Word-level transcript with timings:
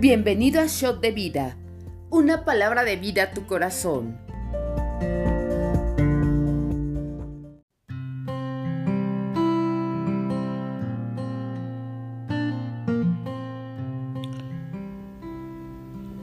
Bienvenido 0.00 0.62
a 0.62 0.66
Shot 0.66 1.02
de 1.02 1.10
Vida, 1.10 1.58
una 2.08 2.46
palabra 2.46 2.84
de 2.84 2.96
vida 2.96 3.24
a 3.24 3.30
tu 3.32 3.44
corazón. 3.44 4.16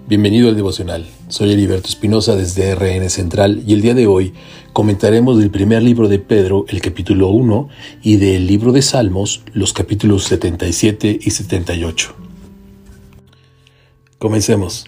Bienvenido 0.07 0.49
al 0.49 0.55
devocional. 0.55 1.05
Soy 1.27 1.53
Heriberto 1.53 1.87
Espinosa 1.87 2.35
desde 2.35 2.73
RN 2.73 3.07
Central 3.11 3.61
y 3.67 3.73
el 3.73 3.83
día 3.83 3.93
de 3.93 4.07
hoy 4.07 4.33
comentaremos 4.73 5.37
del 5.37 5.51
primer 5.51 5.83
libro 5.83 6.07
de 6.07 6.17
Pedro, 6.17 6.65
el 6.69 6.81
capítulo 6.81 7.27
1, 7.27 7.69
y 8.01 8.15
del 8.15 8.47
libro 8.47 8.71
de 8.71 8.81
Salmos, 8.81 9.43
los 9.53 9.71
capítulos 9.71 10.23
77 10.23 11.19
y 11.21 11.29
78. 11.29 12.26
Comencemos. 14.19 14.85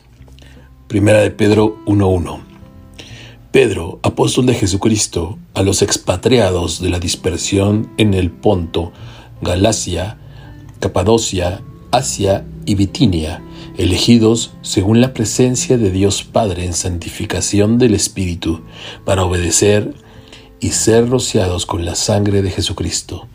Primera 0.87 1.19
de 1.19 1.29
Pedro 1.29 1.77
1.1. 1.85 2.39
Pedro, 3.51 3.99
apóstol 4.01 4.47
de 4.47 4.55
Jesucristo, 4.55 5.37
a 5.53 5.61
los 5.61 5.83
expatriados 5.83 6.81
de 6.81 6.89
la 6.89 6.99
dispersión 6.99 7.91
en 7.97 8.15
el 8.15 8.31
Ponto, 8.31 8.91
Galacia, 9.43 10.17
Capadocia, 10.79 11.61
Asia 11.91 12.43
y 12.65 12.73
Bitinia, 12.73 13.43
elegidos 13.77 14.53
según 14.63 14.99
la 14.99 15.13
presencia 15.13 15.77
de 15.77 15.91
Dios 15.91 16.23
Padre 16.23 16.65
en 16.65 16.73
santificación 16.73 17.77
del 17.77 17.93
Espíritu, 17.93 18.61
para 19.05 19.25
obedecer 19.25 19.93
y 20.59 20.69
ser 20.69 21.07
rociados 21.07 21.67
con 21.67 21.85
la 21.85 21.93
sangre 21.93 22.41
de 22.41 22.49
Jesucristo. 22.49 23.27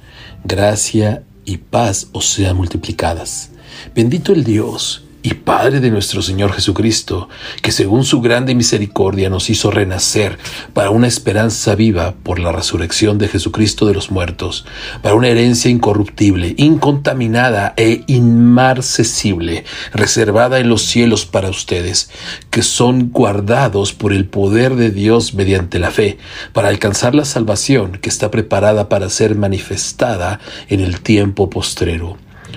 Gracia 0.43 1.23
y 1.45 1.59
paz 1.59 2.09
os 2.11 2.27
sean 2.27 2.57
multiplicadas. 2.57 3.51
Bendito 3.95 4.33
el 4.33 4.43
Dios 4.43 5.04
y 5.25 5.33
Padre 5.33 5.81
de 5.81 5.91
nuestro 5.91 6.21
Señor 6.21 6.53
Jesucristo, 6.53 7.31
que 7.63 7.73
según 7.73 8.05
su 8.05 8.21
grande 8.21 8.55
misericordia 8.55 9.31
nos 9.31 9.49
hizo 9.49 9.71
renacer 9.71 10.39
para 10.75 10.91
una 10.91 11.07
esperanza 11.07 11.75
viva 11.75 12.15
por 12.23 12.39
la 12.39 12.53
resurrección 12.53 13.17
de 13.17 13.29
Jesucristo 13.29 13.87
de 13.87 13.95
los 13.95 14.11
muertos, 14.11 14.67
para 15.01 15.15
una 15.15 15.29
herencia 15.29 15.71
incorruptible, 15.71 16.55
incontaminada 16.59 17.73
e 17.79 18.05
inmarcesible, 18.07 19.65
reservada 19.95 20.59
en 20.59 20.69
los 20.69 20.83
cielos 20.83 21.25
para 21.25 21.49
ustedes, 21.49 22.11
que 22.51 22.63
son 22.63 23.09
guardados 23.11 23.95
por 23.95 24.13
el 24.13 24.27
poder 24.27 24.77
de 24.77 24.91
Dios 24.91 25.33
mediante 25.33 25.79
la 25.79 25.91
fe, 25.91 26.19
para 26.53 26.69
alcanzar 26.69 27.15
la 27.15 27.25
salvación 27.25 27.93
que 27.93 28.11
está 28.11 28.31
preparada 28.31 28.91
para 28.91 29.09
ser 29.09 29.37
manifestada 29.37 30.39
en 30.69 30.81
el 30.81 31.01
tiempo 31.01 31.49
postrero 31.49 32.19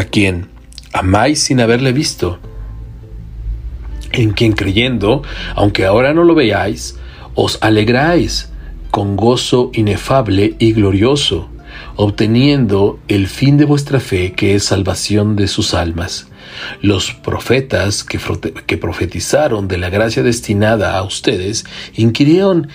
a 0.00 0.04
quien 0.04 0.48
amáis 0.94 1.42
sin 1.42 1.60
haberle 1.60 1.92
visto, 1.92 2.38
en 4.12 4.32
quien 4.32 4.52
creyendo, 4.52 5.22
aunque 5.54 5.84
ahora 5.84 6.14
no 6.14 6.24
lo 6.24 6.34
veáis, 6.34 6.96
os 7.34 7.58
alegráis 7.60 8.50
con 8.90 9.14
gozo 9.14 9.70
inefable 9.74 10.56
y 10.58 10.72
glorioso, 10.72 11.50
obteniendo 11.96 12.98
el 13.08 13.26
fin 13.26 13.58
de 13.58 13.66
vuestra 13.66 14.00
fe, 14.00 14.32
que 14.32 14.54
es 14.54 14.64
salvación 14.64 15.36
de 15.36 15.48
sus 15.48 15.74
almas. 15.74 16.28
Los 16.80 17.12
profetas 17.12 18.02
que, 18.02 18.18
que 18.66 18.78
profetizaron 18.78 19.68
de 19.68 19.76
la 19.76 19.90
gracia 19.90 20.22
destinada 20.22 20.96
a 20.96 21.02
ustedes 21.02 21.66
inquirieron 21.94 22.68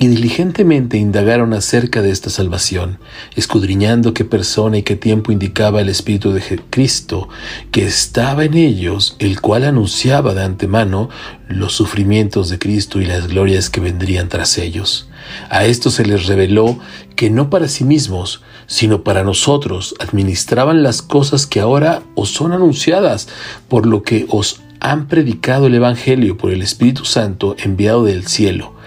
y 0.00 0.06
diligentemente 0.06 0.96
indagaron 0.96 1.52
acerca 1.54 2.02
de 2.02 2.10
esta 2.10 2.30
salvación, 2.30 2.98
escudriñando 3.34 4.14
qué 4.14 4.24
persona 4.24 4.78
y 4.78 4.82
qué 4.84 4.94
tiempo 4.94 5.32
indicaba 5.32 5.80
el 5.80 5.88
Espíritu 5.88 6.32
de 6.32 6.60
Cristo 6.70 7.28
que 7.72 7.84
estaba 7.84 8.44
en 8.44 8.54
ellos, 8.54 9.16
el 9.18 9.40
cual 9.40 9.64
anunciaba 9.64 10.34
de 10.34 10.44
antemano 10.44 11.08
los 11.48 11.72
sufrimientos 11.72 12.48
de 12.48 12.60
Cristo 12.60 13.00
y 13.00 13.06
las 13.06 13.26
glorias 13.26 13.70
que 13.70 13.80
vendrían 13.80 14.28
tras 14.28 14.56
ellos. 14.58 15.08
A 15.50 15.64
esto 15.64 15.90
se 15.90 16.06
les 16.06 16.26
reveló 16.26 16.78
que 17.16 17.28
no 17.28 17.50
para 17.50 17.66
sí 17.66 17.82
mismos, 17.82 18.42
sino 18.68 19.02
para 19.02 19.24
nosotros 19.24 19.96
administraban 19.98 20.84
las 20.84 21.02
cosas 21.02 21.46
que 21.46 21.58
ahora 21.58 22.02
os 22.14 22.30
son 22.30 22.52
anunciadas, 22.52 23.28
por 23.66 23.84
lo 23.84 24.04
que 24.04 24.26
os 24.28 24.60
han 24.80 25.08
predicado 25.08 25.66
el 25.66 25.74
Evangelio 25.74 26.36
por 26.36 26.52
el 26.52 26.62
Espíritu 26.62 27.04
Santo 27.04 27.56
enviado 27.58 28.04
del 28.04 28.28
cielo 28.28 28.78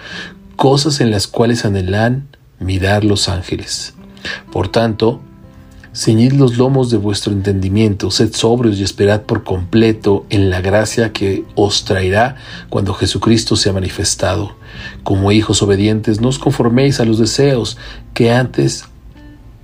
cosas 0.62 1.00
en 1.00 1.10
las 1.10 1.26
cuales 1.26 1.64
anhelan 1.64 2.28
mirar 2.60 3.02
los 3.02 3.28
ángeles. 3.28 3.94
Por 4.52 4.68
tanto, 4.68 5.20
ceñid 5.92 6.34
los 6.34 6.56
lomos 6.56 6.88
de 6.88 6.98
vuestro 6.98 7.32
entendimiento, 7.32 8.12
sed 8.12 8.32
sobrios 8.32 8.78
y 8.78 8.84
esperad 8.84 9.22
por 9.22 9.42
completo 9.42 10.24
en 10.30 10.50
la 10.50 10.60
gracia 10.60 11.12
que 11.12 11.44
os 11.56 11.84
traerá 11.84 12.36
cuando 12.68 12.94
Jesucristo 12.94 13.56
sea 13.56 13.72
manifestado. 13.72 14.54
Como 15.02 15.32
hijos 15.32 15.64
obedientes, 15.64 16.20
no 16.20 16.28
os 16.28 16.38
conforméis 16.38 17.00
a 17.00 17.04
los 17.04 17.18
deseos 17.18 17.76
que 18.14 18.30
antes 18.30 18.84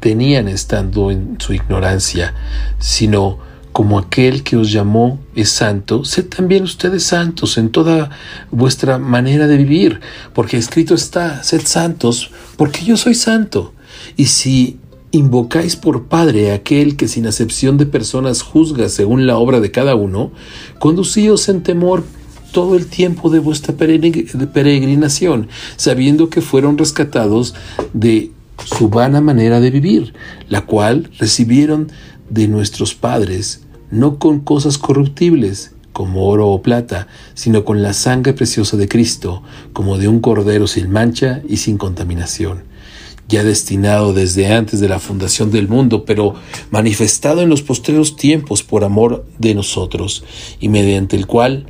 tenían 0.00 0.48
estando 0.48 1.12
en 1.12 1.36
su 1.38 1.52
ignorancia, 1.52 2.34
sino 2.80 3.38
como 3.78 3.96
aquel 3.96 4.42
que 4.42 4.56
os 4.56 4.72
llamó 4.72 5.20
es 5.36 5.50
santo, 5.50 6.04
sed 6.04 6.24
también 6.24 6.64
ustedes 6.64 7.04
santos 7.04 7.58
en 7.58 7.68
toda 7.68 8.10
vuestra 8.50 8.98
manera 8.98 9.46
de 9.46 9.56
vivir, 9.56 10.00
porque 10.34 10.56
escrito 10.56 10.96
está, 10.96 11.44
sed 11.44 11.60
santos, 11.64 12.32
porque 12.56 12.84
yo 12.84 12.96
soy 12.96 13.14
santo. 13.14 13.74
Y 14.16 14.24
si 14.24 14.80
invocáis 15.12 15.76
por 15.76 16.06
Padre 16.06 16.50
a 16.50 16.56
aquel 16.56 16.96
que 16.96 17.06
sin 17.06 17.28
acepción 17.28 17.78
de 17.78 17.86
personas 17.86 18.42
juzga 18.42 18.88
según 18.88 19.28
la 19.28 19.38
obra 19.38 19.60
de 19.60 19.70
cada 19.70 19.94
uno, 19.94 20.32
conducíos 20.80 21.48
en 21.48 21.62
temor 21.62 22.02
todo 22.50 22.74
el 22.74 22.86
tiempo 22.86 23.30
de 23.30 23.38
vuestra 23.38 23.76
peregrinación, 23.76 25.46
sabiendo 25.76 26.30
que 26.30 26.40
fueron 26.40 26.78
rescatados 26.78 27.54
de 27.92 28.32
su 28.64 28.88
vana 28.88 29.20
manera 29.20 29.60
de 29.60 29.70
vivir, 29.70 30.14
la 30.48 30.62
cual 30.62 31.08
recibieron 31.20 31.92
de 32.28 32.48
nuestros 32.48 32.96
padres, 32.96 33.62
no 33.90 34.18
con 34.18 34.40
cosas 34.40 34.78
corruptibles, 34.78 35.72
como 35.92 36.28
oro 36.28 36.48
o 36.48 36.62
plata, 36.62 37.08
sino 37.34 37.64
con 37.64 37.82
la 37.82 37.92
sangre 37.92 38.32
preciosa 38.32 38.76
de 38.76 38.88
Cristo, 38.88 39.42
como 39.72 39.98
de 39.98 40.08
un 40.08 40.20
cordero 40.20 40.66
sin 40.66 40.90
mancha 40.90 41.42
y 41.48 41.56
sin 41.56 41.76
contaminación, 41.76 42.62
ya 43.28 43.42
destinado 43.42 44.12
desde 44.12 44.52
antes 44.52 44.78
de 44.78 44.88
la 44.88 45.00
fundación 45.00 45.50
del 45.50 45.68
mundo, 45.68 46.04
pero 46.04 46.34
manifestado 46.70 47.42
en 47.42 47.48
los 47.48 47.62
postreros 47.62 48.16
tiempos 48.16 48.62
por 48.62 48.84
amor 48.84 49.26
de 49.38 49.54
nosotros, 49.54 50.24
y 50.60 50.68
mediante 50.68 51.16
el 51.16 51.26
cual 51.26 51.66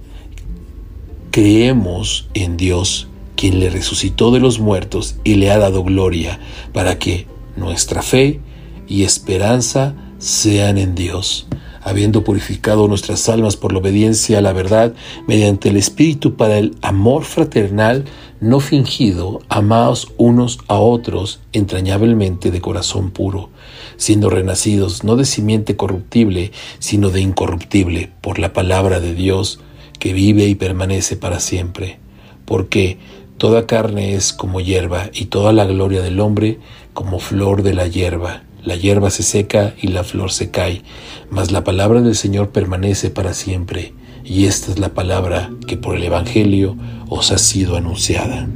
creemos 1.30 2.28
en 2.34 2.56
Dios, 2.56 3.08
quien 3.34 3.60
le 3.60 3.70
resucitó 3.70 4.30
de 4.30 4.40
los 4.40 4.58
muertos 4.58 5.16
y 5.24 5.36
le 5.36 5.50
ha 5.50 5.58
dado 5.58 5.84
gloria, 5.84 6.38
para 6.72 6.98
que 6.98 7.26
nuestra 7.56 8.02
fe 8.02 8.40
y 8.88 9.04
esperanza 9.04 9.94
sean 10.18 10.76
en 10.76 10.94
Dios, 10.94 11.46
habiendo 11.88 12.24
purificado 12.24 12.86
nuestras 12.88 13.28
almas 13.28 13.56
por 13.56 13.72
la 13.72 13.78
obediencia 13.78 14.38
a 14.38 14.42
la 14.42 14.52
verdad 14.52 14.94
mediante 15.26 15.68
el 15.68 15.76
Espíritu 15.76 16.36
para 16.36 16.58
el 16.58 16.76
amor 16.82 17.24
fraternal 17.24 18.04
no 18.40 18.60
fingido, 18.60 19.40
amaos 19.48 20.12
unos 20.16 20.58
a 20.68 20.78
otros 20.78 21.40
entrañablemente 21.52 22.50
de 22.50 22.60
corazón 22.60 23.10
puro, 23.10 23.50
siendo 23.96 24.30
renacidos 24.30 25.02
no 25.02 25.16
de 25.16 25.24
simiente 25.24 25.76
corruptible, 25.76 26.52
sino 26.78 27.10
de 27.10 27.20
incorruptible, 27.20 28.12
por 28.20 28.38
la 28.38 28.52
palabra 28.52 29.00
de 29.00 29.14
Dios, 29.14 29.60
que 29.98 30.12
vive 30.12 30.46
y 30.46 30.54
permanece 30.54 31.16
para 31.16 31.40
siempre. 31.40 31.98
Porque 32.44 32.98
toda 33.38 33.66
carne 33.66 34.14
es 34.14 34.32
como 34.32 34.60
hierba, 34.60 35.10
y 35.12 35.26
toda 35.26 35.52
la 35.52 35.64
gloria 35.64 36.00
del 36.00 36.20
hombre 36.20 36.58
como 36.94 37.18
flor 37.18 37.62
de 37.62 37.74
la 37.74 37.88
hierba 37.88 38.44
la 38.62 38.76
hierba 38.76 39.10
se 39.10 39.22
seca 39.22 39.74
y 39.80 39.88
la 39.88 40.04
flor 40.04 40.32
se 40.32 40.50
cae, 40.50 40.82
mas 41.30 41.50
la 41.52 41.64
palabra 41.64 42.00
del 42.00 42.14
Señor 42.14 42.50
permanece 42.50 43.10
para 43.10 43.34
siempre, 43.34 43.94
y 44.24 44.46
esta 44.46 44.72
es 44.72 44.78
la 44.78 44.94
palabra 44.94 45.50
que 45.66 45.76
por 45.76 45.96
el 45.96 46.02
Evangelio 46.02 46.76
os 47.08 47.32
ha 47.32 47.38
sido 47.38 47.76
anunciada. 47.76 48.48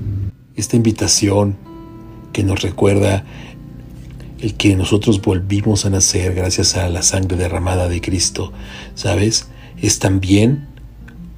Esta 0.55 0.77
invitación 0.77 1.57
que 2.33 2.45
nos 2.45 2.63
recuerda 2.63 3.25
el 4.41 4.55
que 4.55 4.75
nosotros 4.75 5.23
volvimos 5.23 5.87
a 5.87 5.91
nacer 5.91 6.35
gracias 6.35 6.77
a 6.77 6.89
la 6.89 7.03
sangre 7.03 7.37
derramada 7.37 7.89
de 7.89 8.01
Cristo, 8.01 8.53
¿sabes? 8.95 9.49
Es 9.81 10.01
también 10.01 10.67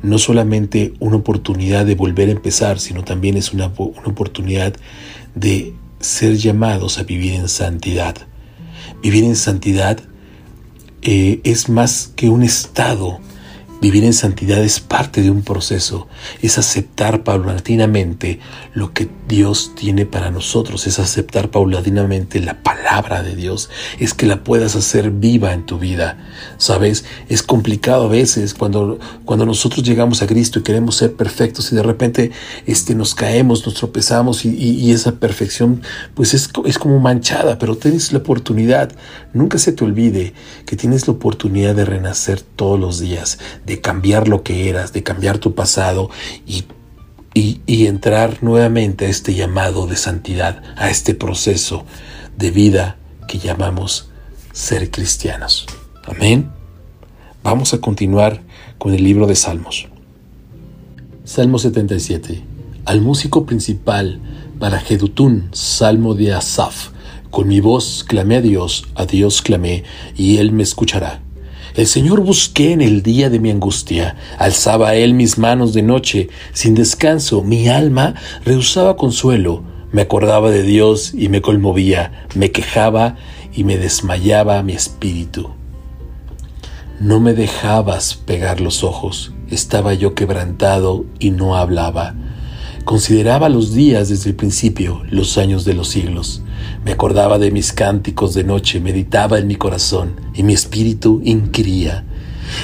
no 0.02 0.19
solamente 0.19 0.94
una 1.00 1.17
oportunidad 1.17 1.87
de 1.87 1.94
volver 1.94 2.28
a 2.28 2.32
empezar, 2.32 2.78
sino 2.78 3.05
también 3.05 3.37
es 3.37 3.52
una, 3.52 3.72
una 3.76 4.06
oportunidad 4.06 4.75
de 5.34 5.75
ser 6.00 6.37
llamados 6.37 6.99
a 6.99 7.05
vivir 7.05 7.34
en 7.34 7.49
santidad. 7.49 8.17
Vivir 9.05 9.25
en 9.25 9.37
santidad 9.37 10.01
eh, 11.03 11.43
es 11.45 11.69
más 11.69 12.11
que 12.17 12.31
un 12.31 12.43
estado. 12.43 13.21
Vivir 13.83 14.03
en 14.03 14.15
santidad 14.15 14.65
es 14.65 14.81
parte 14.81 15.21
de 15.21 15.31
un 15.31 15.43
proceso, 15.43 16.09
es 16.41 16.56
aceptar 16.56 17.23
paulatinamente 17.23 18.41
lo 18.73 18.95
que 18.95 19.06
Dios 19.34 19.72
tiene 19.75 20.06
para 20.06 20.31
nosotros, 20.31 20.86
es 20.86 20.98
aceptar 20.98 21.50
paulatinamente 21.50 22.40
la 22.40 22.62
palabra 22.62 23.22
de 23.22 23.36
Dios, 23.36 23.69
es 23.98 24.14
que 24.14 24.26
la 24.26 24.42
puedas 24.42 24.76
hacer 24.76 25.10
viva 25.10 25.52
en 25.52 25.66
tu 25.66 25.78
vida. 25.78 26.16
¿Sabes? 26.56 27.04
Es 27.28 27.42
complicado 27.42 28.06
a 28.06 28.08
veces 28.08 28.54
cuando, 28.54 28.98
cuando 29.26 29.44
nosotros 29.44 29.84
llegamos 29.86 30.22
a 30.22 30.26
Cristo 30.26 30.58
y 30.58 30.62
queremos 30.62 30.96
ser 30.96 31.14
perfectos 31.14 31.70
y 31.72 31.76
de 31.76 31.82
repente 31.82 32.31
este, 32.66 32.94
nos 32.94 33.14
caemos, 33.14 33.66
nos 33.66 33.75
tropezamos 33.75 34.44
y, 34.44 34.94
esa 34.94 35.16
perfección 35.16 35.82
pues 36.14 36.34
es, 36.34 36.50
es 36.64 36.78
como 36.78 37.00
manchada, 37.00 37.58
pero 37.58 37.76
tienes 37.76 38.12
la 38.12 38.20
oportunidad, 38.20 38.92
nunca 39.32 39.58
se 39.58 39.72
te 39.72 39.84
olvide 39.84 40.32
que 40.66 40.76
tienes 40.76 41.08
la 41.08 41.14
oportunidad 41.14 41.75
de 41.75 41.84
renacer 41.84 42.40
todos 42.40 42.78
los 42.78 43.00
días, 43.00 43.38
de 43.66 43.75
de 43.75 43.81
cambiar 43.81 44.28
lo 44.28 44.44
que 44.44 44.69
eras, 44.69 44.92
de 44.92 45.02
cambiar 45.02 45.38
tu 45.38 45.54
pasado 45.54 46.08
y, 46.46 46.64
y, 47.66 47.87
entrar 47.87 48.43
nuevamente 48.43 49.06
a 49.06 49.08
este 49.08 49.34
llamado 49.34 49.87
de 49.87 49.96
santidad, 49.96 50.62
a 50.76 50.90
este 50.90 51.14
proceso 51.14 51.84
de 52.37 52.50
vida 52.50 52.96
que 53.28 53.38
llamamos 53.38 54.11
ser 54.52 54.90
cristianos. 54.90 55.66
Amén. 56.06 56.50
Vamos 57.43 57.75
a 57.75 57.81
continuar 57.81 58.43
con 58.78 58.94
el 58.94 59.02
libro 59.02 59.26
de 59.26 59.34
Salmos. 59.34 59.88
Salmo 61.25 61.58
77. 61.58 62.43
Al 62.84 63.00
músico 63.00 63.46
principal 63.46 64.20
para 64.58 64.78
Jedutún, 64.78 65.49
Salmo 65.52 66.14
de 66.14 66.34
Asaf. 66.34 66.90
Con 67.31 67.49
mi 67.49 67.60
voz 67.60 68.05
clamé 68.05 68.37
a 68.37 68.40
Dios, 68.40 68.87
a 68.94 69.06
Dios 69.06 69.43
clamé, 69.43 69.84
y 70.17 70.37
Él 70.37 70.52
me 70.52 70.62
escuchará. 70.62 71.24
El 71.75 71.88
Señor 71.88 72.21
busqué 72.21 72.71
en 72.71 72.81
el 72.81 73.03
día 73.03 73.31
de 73.31 73.41
mi 73.41 73.50
angustia, 73.50 74.15
alzaba 74.38 74.91
a 74.91 74.94
Él 74.94 75.12
mis 75.12 75.38
manos 75.38 75.75
de 75.75 75.82
noche, 75.82 76.29
sin 76.53 76.76
descanso, 76.76 77.43
mi 77.43 77.67
alma 77.67 78.15
rehusaba 78.44 78.97
consuelo, 78.97 79.65
me 79.91 80.03
acordaba 80.03 80.53
de 80.53 80.62
Dios 80.62 81.12
y 81.15 81.29
me 81.29 81.43
conmovía, 81.43 82.29
me 82.37 82.53
quejaba 82.53 83.17
y 83.53 83.65
me 83.65 83.76
desmayaba 83.76 84.62
mi 84.62 84.73
espíritu. 84.75 85.50
No 87.00 87.19
me 87.19 87.35
dejabas 87.35 88.15
pegar 88.15 88.61
los 88.61 88.85
ojos, 88.85 89.32
estaba 89.50 89.94
yo 89.94 90.15
quebrantado 90.15 91.06
y 91.19 91.32
no 91.32 91.56
hablaba. 91.56 92.15
Consideraba 92.85 93.49
los 93.49 93.75
días 93.75 94.11
desde 94.11 94.31
el 94.31 94.37
principio, 94.37 95.03
los 95.11 95.38
años 95.38 95.65
de 95.65 95.75
los 95.75 95.88
siglos. 95.88 96.44
Me 96.84 96.93
acordaba 96.93 97.38
de 97.38 97.50
mis 97.50 97.72
cánticos 97.72 98.34
de 98.34 98.44
noche, 98.44 98.81
meditaba 98.81 99.38
en 99.38 99.46
mi 99.46 99.56
corazón 99.56 100.20
y 100.34 100.43
mi 100.43 100.52
espíritu 100.52 101.20
inquiría. 101.25 102.05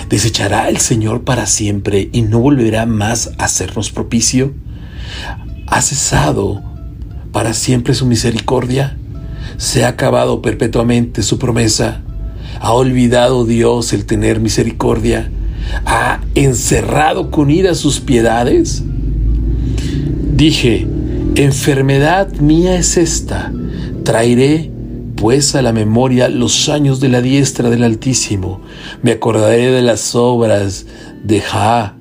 ¿Desechará 0.09 0.69
el 0.69 0.79
Señor 0.79 1.25
para 1.25 1.47
siempre 1.47 2.11
y 2.13 2.23
no 2.23 2.41
volverá 2.41 2.87
más 2.87 3.31
a 3.39 3.45
hacernos 3.45 3.91
propicio? 3.91 4.53
¿Ha 5.67 5.83
cesado 5.83 6.63
para 7.33 7.55
siempre 7.55 7.95
su 7.95 8.07
misericordia? 8.07 8.97
¿Se 9.57 9.85
ha 9.85 9.89
acabado 9.89 10.43
perpetuamente 10.43 11.23
su 11.23 11.39
promesa? 11.39 12.03
¿Ha 12.61 12.73
olvidado 12.73 13.45
Dios 13.45 13.93
el 13.93 14.05
tener 14.05 14.41
misericordia? 14.41 15.31
¿Ha 15.87 16.21
encerrado 16.35 17.31
con 17.31 17.51
ira 17.51 17.75
sus 17.75 18.01
piedades? 18.01 18.83
Dije, 20.35 20.87
enfermedad 21.37 22.33
mía 22.41 22.77
es 22.77 22.97
esta, 22.97 23.53
traeré 24.05 24.71
pues 25.17 25.55
a 25.55 25.63
la 25.63 25.73
memoria 25.73 26.29
los 26.29 26.69
años 26.69 27.01
de 27.01 27.09
la 27.09 27.21
diestra 27.21 27.69
del 27.69 27.85
Altísimo, 27.85 28.61
me 29.03 29.13
acordaré 29.13 29.71
de 29.71 29.83
las 29.83 30.15
obras 30.15 30.87
de 31.23 31.41
Ja. 31.41 31.97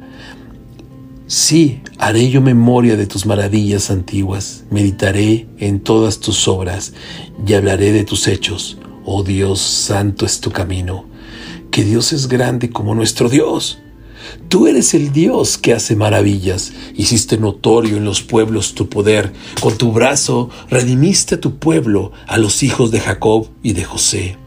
Sí, 1.27 1.81
haré 1.97 2.29
yo 2.29 2.41
memoria 2.41 2.95
de 2.95 3.05
tus 3.05 3.25
maravillas 3.25 3.91
antiguas, 3.91 4.63
meditaré 4.71 5.47
en 5.57 5.81
todas 5.81 6.19
tus 6.19 6.47
obras 6.47 6.93
y 7.45 7.53
hablaré 7.53 7.91
de 7.91 8.03
tus 8.03 8.27
hechos. 8.27 8.77
Oh 9.05 9.23
Dios, 9.23 9.59
santo 9.59 10.25
es 10.25 10.39
tu 10.39 10.51
camino, 10.51 11.05
que 11.71 11.83
Dios 11.83 12.13
es 12.13 12.27
grande 12.27 12.69
como 12.69 12.95
nuestro 12.95 13.29
Dios 13.29 13.79
Tú 14.47 14.67
eres 14.67 14.93
el 14.93 15.11
Dios 15.11 15.57
que 15.57 15.73
hace 15.73 15.95
maravillas. 15.95 16.73
Hiciste 16.95 17.37
notorio 17.37 17.97
en 17.97 18.05
los 18.05 18.21
pueblos 18.21 18.73
tu 18.73 18.89
poder. 18.89 19.33
Con 19.61 19.77
tu 19.77 19.91
brazo 19.91 20.49
redimiste 20.69 21.35
a 21.35 21.41
tu 21.41 21.57
pueblo, 21.57 22.11
a 22.27 22.37
los 22.37 22.63
hijos 22.63 22.91
de 22.91 22.99
Jacob 22.99 23.49
y 23.63 23.73
de 23.73 23.83
José. 23.83 24.37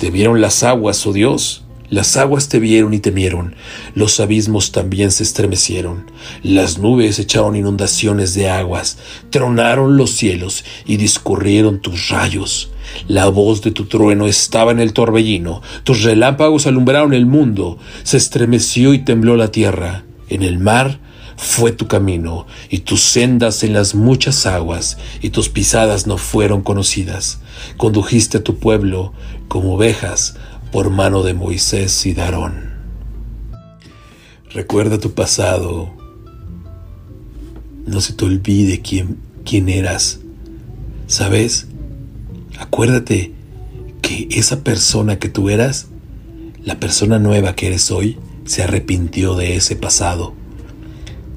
Te 0.00 0.10
vieron 0.10 0.40
las 0.40 0.62
aguas, 0.62 1.06
oh 1.06 1.12
Dios. 1.12 1.66
Las 1.88 2.16
aguas 2.16 2.48
te 2.48 2.58
vieron 2.58 2.94
y 2.94 2.98
temieron, 2.98 3.54
los 3.94 4.18
abismos 4.18 4.72
también 4.72 5.12
se 5.12 5.22
estremecieron, 5.22 6.10
las 6.42 6.78
nubes 6.78 7.20
echaron 7.20 7.54
inundaciones 7.54 8.34
de 8.34 8.50
aguas, 8.50 8.98
tronaron 9.30 9.96
los 9.96 10.10
cielos 10.10 10.64
y 10.84 10.96
discurrieron 10.96 11.80
tus 11.80 12.08
rayos. 12.08 12.72
La 13.08 13.28
voz 13.28 13.62
de 13.62 13.70
tu 13.70 13.86
trueno 13.86 14.26
estaba 14.26 14.72
en 14.72 14.80
el 14.80 14.92
torbellino, 14.92 15.62
tus 15.84 16.02
relámpagos 16.02 16.66
alumbraron 16.66 17.14
el 17.14 17.26
mundo, 17.26 17.78
se 18.02 18.16
estremeció 18.16 18.94
y 18.94 19.00
tembló 19.00 19.36
la 19.36 19.50
tierra. 19.50 20.04
En 20.28 20.42
el 20.42 20.58
mar 20.58 21.00
fue 21.36 21.72
tu 21.72 21.86
camino, 21.86 22.46
y 22.70 22.78
tus 22.78 23.02
sendas 23.02 23.62
en 23.62 23.74
las 23.74 23.94
muchas 23.94 24.46
aguas, 24.46 24.98
y 25.20 25.30
tus 25.30 25.48
pisadas 25.48 26.06
no 26.06 26.16
fueron 26.16 26.62
conocidas. 26.62 27.40
Condujiste 27.76 28.38
a 28.38 28.44
tu 28.44 28.58
pueblo 28.58 29.12
como 29.48 29.74
ovejas 29.74 30.36
por 30.72 30.90
mano 30.90 31.22
de 31.22 31.34
Moisés 31.34 32.06
y 32.06 32.14
Darón. 32.14 32.74
Recuerda 34.50 34.98
tu 34.98 35.12
pasado. 35.12 35.92
No 37.86 38.00
se 38.00 38.14
te 38.14 38.24
olvide 38.24 38.80
quién, 38.80 39.18
quién 39.44 39.68
eras. 39.68 40.20
¿Sabes? 41.06 41.68
Acuérdate 42.58 43.32
que 44.02 44.28
esa 44.30 44.62
persona 44.62 45.18
que 45.18 45.28
tú 45.28 45.50
eras, 45.50 45.88
la 46.64 46.80
persona 46.80 47.18
nueva 47.18 47.54
que 47.54 47.66
eres 47.66 47.90
hoy, 47.90 48.18
se 48.44 48.62
arrepintió 48.62 49.34
de 49.34 49.56
ese 49.56 49.76
pasado. 49.76 50.34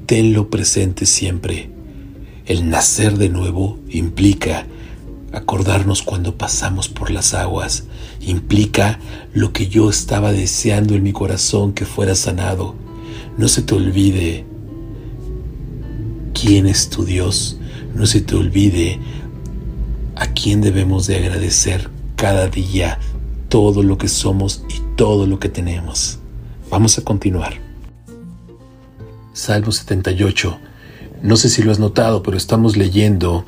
Tenlo 0.06 0.50
presente 0.50 1.06
siempre. 1.06 1.70
El 2.46 2.70
nacer 2.70 3.18
de 3.18 3.28
nuevo 3.28 3.78
implica 3.88 4.66
acordarnos 5.32 6.02
cuando 6.02 6.36
pasamos 6.36 6.88
por 6.88 7.10
las 7.10 7.34
aguas, 7.34 7.84
implica 8.20 8.98
lo 9.32 9.52
que 9.52 9.68
yo 9.68 9.88
estaba 9.90 10.32
deseando 10.32 10.94
en 10.94 11.02
mi 11.02 11.12
corazón 11.12 11.72
que 11.72 11.84
fuera 11.84 12.14
sanado. 12.14 12.74
No 13.36 13.48
se 13.48 13.62
te 13.62 13.74
olvide 13.74 14.44
quién 16.34 16.66
es 16.66 16.88
tu 16.90 17.04
Dios, 17.04 17.58
no 17.94 18.06
se 18.06 18.20
te 18.20 18.34
olvide 18.34 18.98
a 20.20 20.26
quién 20.26 20.60
debemos 20.60 21.06
de 21.06 21.16
agradecer 21.16 21.88
cada 22.14 22.46
día 22.46 22.98
todo 23.48 23.82
lo 23.82 23.96
que 23.96 24.06
somos 24.06 24.62
y 24.68 24.80
todo 24.94 25.26
lo 25.26 25.40
que 25.40 25.48
tenemos. 25.48 26.18
Vamos 26.68 26.98
a 26.98 27.02
continuar. 27.02 27.54
Salmo 29.32 29.72
78. 29.72 30.58
No 31.22 31.36
sé 31.36 31.48
si 31.48 31.62
lo 31.62 31.72
has 31.72 31.78
notado, 31.78 32.22
pero 32.22 32.36
estamos 32.36 32.76
leyendo 32.76 33.46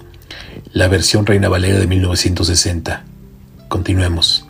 la 0.73 0.89
versión 0.89 1.27
Reina 1.27 1.51
Valera 1.51 1.79
de 1.79 1.87
1960. 1.87 3.05
Continuemos. 3.69 4.47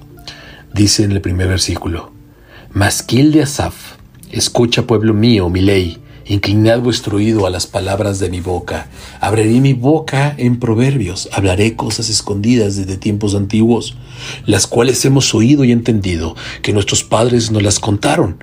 Dice 0.72 1.02
en 1.02 1.10
el 1.10 1.20
primer 1.20 1.48
versículo, 1.48 2.12
Masquil 2.72 3.32
de 3.32 3.42
Asaf, 3.42 3.96
escucha 4.30 4.86
pueblo 4.86 5.12
mío 5.12 5.50
mi 5.50 5.60
ley, 5.60 5.98
Inclinad 6.32 6.80
vuestro 6.80 7.18
oído 7.18 7.46
a 7.46 7.50
las 7.50 7.66
palabras 7.66 8.18
de 8.18 8.30
mi 8.30 8.40
boca. 8.40 8.86
Abriré 9.20 9.60
mi 9.60 9.74
boca 9.74 10.34
en 10.38 10.58
proverbios. 10.58 11.28
Hablaré 11.30 11.76
cosas 11.76 12.08
escondidas 12.08 12.74
desde 12.74 12.96
tiempos 12.96 13.34
antiguos, 13.34 13.96
las 14.46 14.66
cuales 14.66 15.04
hemos 15.04 15.34
oído 15.34 15.62
y 15.62 15.72
entendido, 15.72 16.34
que 16.62 16.72
nuestros 16.72 17.04
padres 17.04 17.50
nos 17.50 17.62
las 17.62 17.78
contaron. 17.78 18.42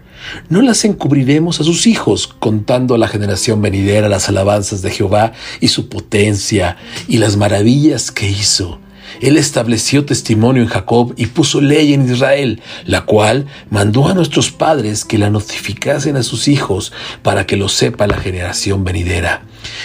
No 0.50 0.62
las 0.62 0.86
encubriremos 0.86 1.62
a 1.62 1.64
sus 1.64 1.88
hijos, 1.88 2.28
contando 2.28 2.94
a 2.94 3.00
la 3.00 3.08
generación 3.08 3.60
venidera 3.60 4.08
las 4.08 4.30
alabanzas 4.30 4.84
de 4.84 4.92
Jehová 4.92 5.34
y 5.60 5.70
su 5.70 5.90
potencia 5.90 6.78
y 7.08 7.18
las 7.18 7.38
maravillas 7.38 8.12
que 8.12 8.30
hizo 8.30 8.80
él 9.22 9.38
estableció 9.38 10.06
testimonio 10.06 10.62
en 10.62 10.70
Jacob 10.70 11.14
y 11.18 11.28
puso 11.28 11.62
ley 11.62 11.94
en 11.94 12.10
Israel, 12.12 12.62
la 12.86 13.02
cual 13.02 13.48
mandó 13.70 14.08
a 14.08 14.14
nuestros 14.14 14.52
padres 14.52 15.06
que 15.06 15.18
la 15.18 15.30
notificasen 15.30 16.16
a 16.16 16.24
sus 16.24 16.48
hijos 16.48 16.92
para 17.22 17.46
que 17.46 17.58
lo 17.58 17.70
sepa 17.70 18.08
la 18.08 18.18
generación 18.18 18.84
venidera. 18.84 19.44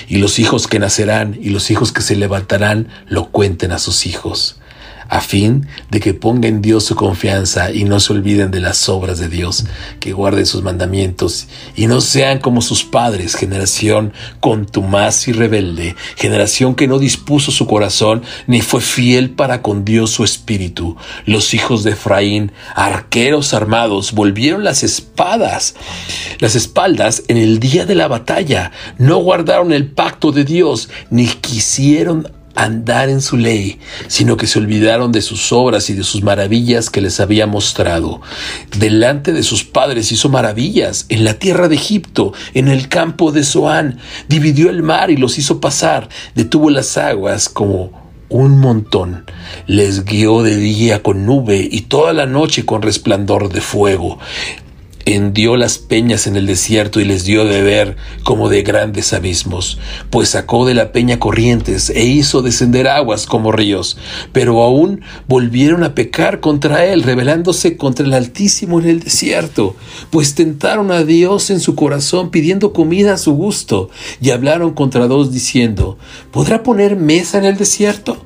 Y 0.09 0.19
los 0.19 0.39
hijos 0.39 0.67
que 0.67 0.79
nacerán 0.79 1.39
y 1.41 1.51
los 1.51 1.71
hijos 1.71 1.93
que 1.93 2.03
se 2.03 2.17
levantarán 2.17 2.89
lo 3.07 3.31
cuenten 3.31 3.73
a 3.73 3.79
sus 3.79 4.07
hijos 4.07 4.61
a 5.15 5.21
fin 5.21 5.69
de 5.93 6.01
que 6.01 6.13
ponga 6.13 6.49
en 6.49 6.61
Dios 6.61 6.87
su 6.87 6.97
confianza 6.97 7.71
y 7.71 7.85
no 7.85 8.01
se 8.01 8.13
olviden 8.13 8.51
de 8.51 8.59
las 8.59 8.89
obras 8.89 9.21
de 9.21 9.29
Dios, 9.29 9.65
que 10.01 10.13
guarden 10.13 10.45
sus 10.45 10.65
mandamientos 10.65 11.47
y 11.77 11.87
no 11.87 12.01
sean 12.01 12.41
como 12.41 12.61
sus 12.61 12.83
padres, 12.83 13.37
generación 13.37 14.13
contumaz 14.41 15.29
y 15.29 15.33
rebelde, 15.33 15.95
generación 16.17 16.75
que 16.75 16.89
no 16.89 16.99
dispuso 16.99 17.53
su 17.53 17.69
corazón 17.69 18.25
ni 18.49 18.61
fue 18.61 18.81
fiel 18.81 19.31
para 19.31 19.63
con 19.63 19.85
Dios 19.85 20.11
su 20.11 20.25
espíritu. 20.25 20.97
Los 21.27 21.55
hijos 21.55 21.85
de 21.85 21.93
Efraín, 21.93 22.51
arqueros 22.75 23.55
armados, 23.55 24.15
volvieron 24.15 24.65
las 24.65 24.83
espadas, 24.83 25.77
las 26.41 26.57
espaldas 26.57 27.23
en 27.29 27.37
el 27.37 27.61
día 27.61 27.87
de 27.87 27.95
la 27.95 28.09
batalla, 28.09 28.73
no 28.99 29.19
guardaron 29.19 29.73
el 29.73 29.87
pacto 29.87 30.33
de 30.33 30.45
Dios, 30.45 30.89
ni 31.09 31.29
quisieron 31.29 32.33
andar 32.55 33.09
en 33.09 33.21
su 33.21 33.37
ley, 33.37 33.79
sino 34.09 34.37
que 34.37 34.47
se 34.47 34.59
olvidaron 34.59 35.13
de 35.13 35.23
sus 35.23 35.53
obras 35.53 35.91
y 35.91 35.95
de 35.95 36.05
sus 36.05 36.23
maravillas 36.23 36.91
que 36.91 37.01
les 37.01 37.21
había 37.21 37.47
mostrado. 37.47 38.21
Delante 38.79 39.33
de 39.33 39.43
sus 39.43 39.65
padres 39.65 40.13
hizo 40.13 40.29
maravillas 40.29 41.07
en 41.09 41.25
la 41.25 41.35
tierra 41.35 41.69
de 41.69 41.77
Egipto, 41.77 42.33
en 42.55 42.69
el 42.69 42.89
campo 42.89 43.33
de 43.33 43.45
Zoán, 43.45 43.99
dividió 44.29 44.71
el 44.71 44.83
mar 44.83 45.11
y 45.11 45.17
los 45.17 45.39
hizo 45.39 45.61
pasar, 45.61 46.09
detuvo 46.35 46.71
las 46.71 46.97
aguas 46.97 47.49
como 47.49 48.05
un 48.29 48.59
montón. 48.59 49.25
Les 49.67 50.05
guió 50.05 50.43
de 50.43 50.57
día 50.57 51.03
con 51.03 51.27
nube 51.27 51.69
y 51.71 51.83
toda 51.83 52.13
la 52.13 52.27
noche 52.27 52.65
con 52.65 52.83
resplandor 52.83 53.53
de 53.53 53.61
fuego 53.61 54.19
hendió 55.07 55.57
las 55.57 55.79
peñas 55.79 56.27
en 56.27 56.37
el 56.37 56.47
desierto 56.47 57.01
y 57.01 57.05
les 57.05 57.25
dio 57.25 57.45
de 57.45 57.63
beber 57.63 57.97
como 58.23 58.49
de 58.49 58.63
grandes 58.63 59.13
abismos, 59.13 59.79
pues 60.11 60.31
sacó 60.31 60.65
de 60.67 60.75
la 60.75 60.93
peña 60.93 61.19
corrientes 61.19 61.91
e 61.91 62.05
hizo 62.05 62.43
descender 62.43 62.89
aguas 62.89 63.27
como 63.27 63.53
ríos, 63.53 63.97
pero 64.33 64.63
aún 64.63 65.03
volvieron 65.29 65.85
a 65.85 65.95
pecar 65.95 66.41
contra 66.41 66.85
él, 66.85 67.03
rebelándose 67.03 67.77
contra 67.77 68.07
el 68.07 68.15
Altísimo 68.15 68.81
en 68.81 68.89
el 68.89 69.01
desierto, 69.01 69.77
pues 70.11 70.35
tentaron 70.35 70.91
a 70.91 71.05
Dios 71.05 71.51
en 71.51 71.61
su 71.61 71.75
corazón 71.75 72.31
pidiendo 72.31 72.73
comida 72.73 73.15
a 73.15 73.19
su 73.19 73.33
gusto, 73.33 73.91
y 74.21 74.31
hablaron 74.31 74.73
contra 74.73 75.07
dos 75.07 75.33
diciendo, 75.33 75.99
¿podrá 76.31 76.63
poner 76.63 76.97
mesa 76.97 77.39
en 77.39 77.45
el 77.45 77.57
desierto? 77.57 78.17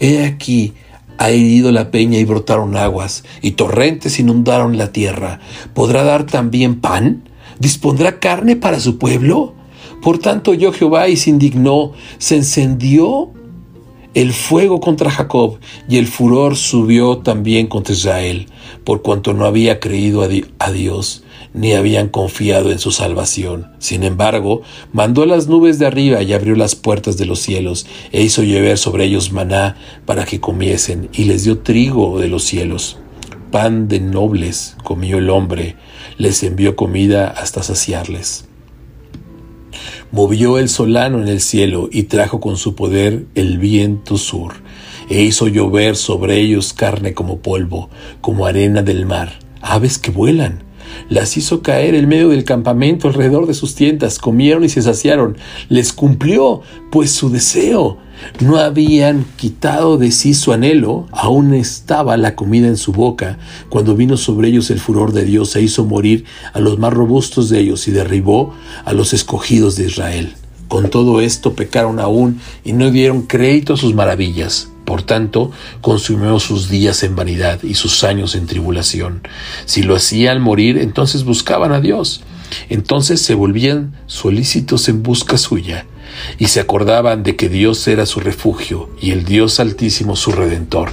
He 0.00 0.24
aquí, 0.24 0.74
ha 1.18 1.30
herido 1.30 1.72
la 1.72 1.90
peña 1.90 2.18
y 2.18 2.24
brotaron 2.24 2.76
aguas, 2.76 3.24
y 3.42 3.52
torrentes 3.52 4.18
inundaron 4.18 4.78
la 4.78 4.92
tierra. 4.92 5.40
¿Podrá 5.74 6.04
dar 6.04 6.24
también 6.24 6.80
pan? 6.80 7.28
¿Dispondrá 7.58 8.20
carne 8.20 8.56
para 8.56 8.80
su 8.80 8.98
pueblo? 8.98 9.54
Por 10.00 10.18
tanto 10.18 10.54
yo 10.54 10.72
Jehová 10.72 11.08
y 11.08 11.16
se 11.16 11.30
indignó, 11.30 11.92
se 12.18 12.36
encendió 12.36 13.32
el 14.18 14.32
fuego 14.32 14.80
contra 14.80 15.12
Jacob, 15.12 15.60
y 15.88 15.96
el 15.98 16.08
furor 16.08 16.56
subió 16.56 17.18
también 17.18 17.68
contra 17.68 17.94
Israel, 17.94 18.46
por 18.82 19.00
cuanto 19.00 19.32
no 19.32 19.46
había 19.46 19.78
creído 19.78 20.28
a 20.58 20.72
Dios 20.72 21.22
ni 21.54 21.72
habían 21.72 22.08
confiado 22.08 22.72
en 22.72 22.80
su 22.80 22.90
salvación. 22.90 23.70
Sin 23.78 24.02
embargo, 24.02 24.62
mandó 24.92 25.24
las 25.24 25.46
nubes 25.46 25.78
de 25.78 25.86
arriba 25.86 26.20
y 26.20 26.32
abrió 26.32 26.56
las 26.56 26.74
puertas 26.74 27.16
de 27.16 27.26
los 27.26 27.38
cielos, 27.38 27.86
e 28.10 28.22
hizo 28.22 28.42
llover 28.42 28.76
sobre 28.76 29.04
ellos 29.04 29.30
maná 29.30 29.76
para 30.04 30.24
que 30.24 30.40
comiesen, 30.40 31.08
y 31.12 31.24
les 31.24 31.44
dio 31.44 31.60
trigo 31.60 32.18
de 32.18 32.26
los 32.26 32.42
cielos. 32.42 32.98
Pan 33.52 33.86
de 33.86 34.00
nobles 34.00 34.76
comió 34.82 35.18
el 35.18 35.30
hombre, 35.30 35.76
les 36.16 36.42
envió 36.42 36.74
comida 36.74 37.28
hasta 37.28 37.62
saciarles. 37.62 38.47
Movió 40.10 40.58
el 40.58 40.68
solano 40.68 41.20
en 41.20 41.28
el 41.28 41.40
cielo 41.40 41.88
y 41.92 42.04
trajo 42.04 42.40
con 42.40 42.56
su 42.56 42.74
poder 42.74 43.26
el 43.34 43.58
viento 43.58 44.16
sur, 44.16 44.54
e 45.10 45.22
hizo 45.22 45.48
llover 45.48 45.96
sobre 45.96 46.40
ellos 46.40 46.72
carne 46.72 47.14
como 47.14 47.38
polvo, 47.38 47.90
como 48.20 48.46
arena 48.46 48.82
del 48.82 49.06
mar, 49.06 49.38
aves 49.60 49.98
que 49.98 50.10
vuelan 50.10 50.68
las 51.08 51.36
hizo 51.36 51.62
caer 51.62 51.94
en 51.94 52.08
medio 52.08 52.28
del 52.28 52.44
campamento 52.44 53.08
alrededor 53.08 53.46
de 53.46 53.54
sus 53.54 53.74
tiendas, 53.74 54.18
comieron 54.18 54.64
y 54.64 54.68
se 54.68 54.82
saciaron. 54.82 55.36
Les 55.68 55.92
cumplió, 55.92 56.62
pues 56.90 57.10
su 57.10 57.30
deseo. 57.30 57.98
No 58.40 58.56
habían 58.56 59.24
quitado 59.36 59.98
de 59.98 60.10
sí 60.12 60.34
su 60.34 60.52
anhelo, 60.52 61.06
aún 61.12 61.54
estaba 61.54 62.16
la 62.16 62.34
comida 62.34 62.68
en 62.68 62.76
su 62.76 62.92
boca, 62.92 63.38
cuando 63.68 63.96
vino 63.96 64.16
sobre 64.16 64.48
ellos 64.48 64.70
el 64.70 64.80
furor 64.80 65.12
de 65.12 65.24
Dios 65.24 65.54
e 65.56 65.62
hizo 65.62 65.84
morir 65.84 66.24
a 66.52 66.60
los 66.60 66.78
más 66.78 66.92
robustos 66.92 67.48
de 67.48 67.60
ellos 67.60 67.88
y 67.88 67.90
derribó 67.90 68.54
a 68.84 68.92
los 68.92 69.12
escogidos 69.12 69.76
de 69.76 69.86
Israel. 69.86 70.34
Con 70.68 70.90
todo 70.90 71.20
esto 71.20 71.54
pecaron 71.54 71.98
aún 71.98 72.40
y 72.64 72.72
no 72.72 72.90
dieron 72.90 73.22
crédito 73.22 73.74
a 73.74 73.76
sus 73.76 73.94
maravillas. 73.94 74.68
Por 74.84 75.02
tanto, 75.02 75.50
consumió 75.80 76.38
sus 76.40 76.68
días 76.68 77.02
en 77.02 77.16
vanidad 77.16 77.62
y 77.62 77.74
sus 77.74 78.04
años 78.04 78.34
en 78.34 78.46
tribulación. 78.46 79.22
Si 79.64 79.82
lo 79.82 79.94
hacían 79.96 80.40
morir, 80.40 80.78
entonces 80.78 81.24
buscaban 81.24 81.72
a 81.72 81.80
Dios. 81.80 82.22
Entonces 82.68 83.20
se 83.20 83.34
volvían 83.34 83.96
solícitos 84.06 84.88
en 84.88 85.02
busca 85.02 85.36
suya 85.36 85.86
y 86.38 86.48
se 86.48 86.60
acordaban 86.60 87.22
de 87.22 87.36
que 87.36 87.48
Dios 87.48 87.86
era 87.88 88.06
su 88.06 88.20
refugio 88.20 88.90
y 89.00 89.12
el 89.12 89.24
Dios 89.24 89.60
altísimo 89.60 90.16
su 90.16 90.32
redentor. 90.32 90.90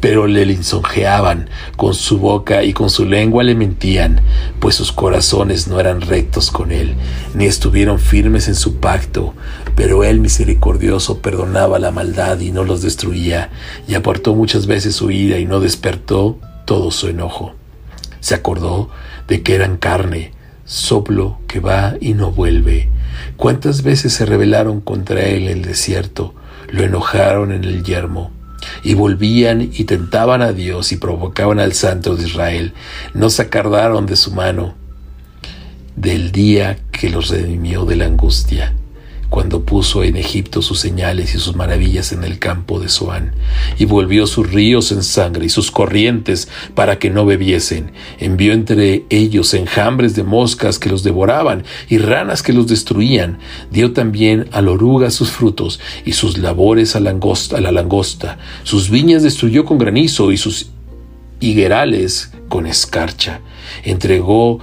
Pero 0.00 0.26
le 0.26 0.46
lisonjeaban 0.46 1.50
con 1.76 1.94
su 1.94 2.18
boca 2.18 2.64
y 2.64 2.72
con 2.72 2.90
su 2.90 3.04
lengua 3.04 3.44
le 3.44 3.54
mentían, 3.54 4.20
pues 4.60 4.74
sus 4.74 4.92
corazones 4.92 5.68
no 5.68 5.80
eran 5.80 6.00
rectos 6.00 6.50
con 6.50 6.72
él, 6.72 6.94
ni 7.34 7.46
estuvieron 7.46 7.98
firmes 7.98 8.48
en 8.48 8.54
su 8.54 8.76
pacto. 8.76 9.34
Pero 9.74 10.04
él 10.04 10.20
misericordioso 10.20 11.18
perdonaba 11.18 11.78
la 11.78 11.90
maldad 11.90 12.40
y 12.40 12.50
no 12.50 12.64
los 12.64 12.82
destruía, 12.82 13.50
y 13.86 13.94
apartó 13.94 14.34
muchas 14.34 14.66
veces 14.66 14.94
su 14.94 15.10
ira 15.10 15.38
y 15.38 15.46
no 15.46 15.60
despertó 15.60 16.38
todo 16.64 16.90
su 16.90 17.08
enojo. 17.08 17.54
Se 18.20 18.34
acordó 18.34 18.90
de 19.28 19.42
que 19.42 19.54
eran 19.54 19.76
carne, 19.76 20.32
soplo 20.64 21.38
que 21.46 21.60
va 21.60 21.94
y 22.00 22.14
no 22.14 22.32
vuelve. 22.32 22.88
Cuántas 23.36 23.82
veces 23.82 24.12
se 24.12 24.26
rebelaron 24.26 24.80
contra 24.80 25.22
él 25.22 25.44
en 25.44 25.58
el 25.58 25.62
desierto, 25.62 26.34
lo 26.70 26.82
enojaron 26.82 27.52
en 27.52 27.64
el 27.64 27.82
yermo, 27.82 28.30
y 28.82 28.94
volvían 28.94 29.62
y 29.62 29.84
tentaban 29.84 30.42
a 30.42 30.52
Dios 30.52 30.92
y 30.92 30.96
provocaban 30.96 31.60
al 31.60 31.72
Santo 31.72 32.16
de 32.16 32.26
Israel. 32.26 32.74
No 33.14 33.30
se 33.30 33.42
acordaron 33.42 34.06
de 34.06 34.16
su 34.16 34.32
mano, 34.32 34.74
del 35.96 36.32
día 36.32 36.78
que 36.92 37.10
los 37.10 37.28
redimió 37.30 37.84
de 37.84 37.96
la 37.96 38.06
angustia 38.06 38.74
cuando 39.30 39.62
puso 39.62 40.02
en 40.04 40.16
Egipto 40.16 40.62
sus 40.62 40.80
señales 40.80 41.34
y 41.34 41.38
sus 41.38 41.54
maravillas 41.54 42.12
en 42.12 42.24
el 42.24 42.38
campo 42.38 42.80
de 42.80 42.88
Zoán, 42.88 43.32
y 43.78 43.84
volvió 43.84 44.26
sus 44.26 44.50
ríos 44.50 44.90
en 44.90 45.02
sangre 45.02 45.46
y 45.46 45.48
sus 45.48 45.70
corrientes 45.70 46.48
para 46.74 46.98
que 46.98 47.10
no 47.10 47.26
bebiesen. 47.26 47.92
Envió 48.18 48.52
entre 48.52 49.04
ellos 49.10 49.52
enjambres 49.54 50.14
de 50.14 50.24
moscas 50.24 50.78
que 50.78 50.88
los 50.88 51.02
devoraban 51.02 51.64
y 51.88 51.98
ranas 51.98 52.42
que 52.42 52.52
los 52.52 52.66
destruían. 52.66 53.38
Dio 53.70 53.92
también 53.92 54.48
a 54.52 54.62
la 54.62 54.70
oruga 54.70 55.10
sus 55.10 55.30
frutos 55.30 55.78
y 56.04 56.12
sus 56.12 56.38
labores 56.38 56.96
a, 56.96 57.00
la 57.00 57.12
langosta. 57.72 58.38
Sus 58.62 58.90
viñas 58.90 59.22
destruyó 59.22 59.64
con 59.64 59.78
granizo 59.78 60.32
y 60.32 60.36
sus 60.36 60.70
higuerales 61.40 62.32
con 62.48 62.66
escarcha. 62.66 63.40
Entregó 63.84 64.60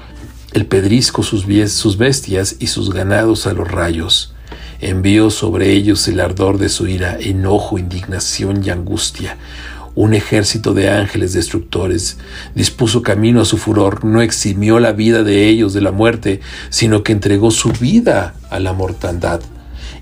el 0.53 0.65
pedrisco 0.65 1.21
sus 1.21 1.45
bestias 1.97 2.55
y 2.59 2.67
sus 2.67 2.91
ganados 2.91 3.45
a 3.45 3.53
los 3.53 3.69
rayos 3.69 4.34
envió 4.81 5.29
sobre 5.29 5.71
ellos 5.71 6.07
el 6.07 6.19
ardor 6.19 6.57
de 6.57 6.69
su 6.69 6.87
ira, 6.87 7.17
enojo, 7.19 7.77
indignación 7.77 8.63
y 8.63 8.69
angustia. 8.69 9.37
Un 9.95 10.13
ejército 10.13 10.73
de 10.73 10.89
ángeles 10.89 11.33
destructores 11.33 12.17
dispuso 12.53 13.01
camino 13.01 13.41
a 13.41 13.45
su 13.45 13.57
furor, 13.57 14.03
no 14.03 14.21
eximió 14.21 14.79
la 14.79 14.91
vida 14.91 15.23
de 15.23 15.47
ellos 15.47 15.73
de 15.73 15.81
la 15.81 15.91
muerte, 15.91 16.41
sino 16.69 17.01
que 17.01 17.13
entregó 17.13 17.49
su 17.51 17.71
vida 17.71 18.35
a 18.49 18.59
la 18.59 18.73
mortandad 18.73 19.39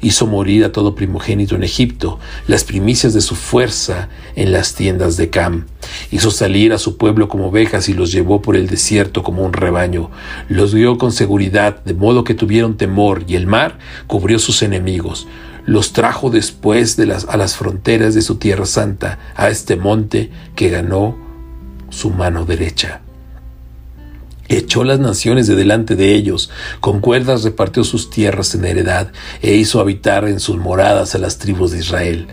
hizo 0.03 0.27
morir 0.27 0.65
a 0.65 0.71
todo 0.71 0.93
primogénito 0.93 1.55
en 1.55 1.63
Egipto, 1.63 2.19
las 2.45 2.63
primicias 2.63 3.13
de 3.13 3.21
su 3.21 3.35
fuerza 3.35 4.09
en 4.35 4.51
las 4.51 4.75
tiendas 4.75 5.17
de 5.17 5.29
Cam. 5.29 5.65
Hizo 6.11 6.29
salir 6.29 6.73
a 6.73 6.77
su 6.77 6.97
pueblo 6.97 7.29
como 7.29 7.47
ovejas 7.47 7.89
y 7.89 7.93
los 7.93 8.11
llevó 8.11 8.41
por 8.41 8.55
el 8.55 8.67
desierto 8.67 9.23
como 9.23 9.43
un 9.43 9.53
rebaño. 9.53 10.11
Los 10.49 10.75
guió 10.75 10.97
con 10.97 11.11
seguridad, 11.11 11.83
de 11.83 11.93
modo 11.93 12.23
que 12.23 12.35
tuvieron 12.35 12.77
temor, 12.77 13.23
y 13.27 13.35
el 13.35 13.47
mar 13.47 13.79
cubrió 14.05 14.37
sus 14.37 14.61
enemigos. 14.61 15.27
Los 15.65 15.93
trajo 15.93 16.29
después 16.29 16.97
de 16.97 17.05
las, 17.05 17.25
a 17.25 17.37
las 17.37 17.55
fronteras 17.55 18.13
de 18.13 18.21
su 18.21 18.35
tierra 18.35 18.65
santa, 18.65 19.19
a 19.35 19.49
este 19.49 19.77
monte 19.77 20.29
que 20.55 20.69
ganó 20.69 21.17
su 21.89 22.09
mano 22.09 22.45
derecha 22.45 23.01
echó 24.49 24.83
las 24.83 24.99
naciones 24.99 25.47
de 25.47 25.55
delante 25.55 25.95
de 25.95 26.15
ellos, 26.15 26.49
con 26.79 26.99
cuerdas 26.99 27.43
repartió 27.43 27.83
sus 27.83 28.09
tierras 28.09 28.53
en 28.55 28.65
heredad, 28.65 29.11
e 29.41 29.55
hizo 29.55 29.79
habitar 29.79 30.27
en 30.27 30.39
sus 30.39 30.57
moradas 30.57 31.15
a 31.15 31.17
las 31.17 31.37
tribus 31.37 31.71
de 31.71 31.79
Israel. 31.79 32.27